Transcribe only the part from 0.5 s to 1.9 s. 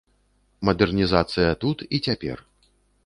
Мадэрнізацыя тут